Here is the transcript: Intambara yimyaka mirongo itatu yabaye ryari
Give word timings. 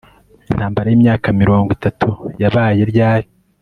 Intambara 0.51 0.87
yimyaka 0.89 1.27
mirongo 1.41 1.69
itatu 1.77 2.07
yabaye 2.41 2.81
ryari 2.91 3.27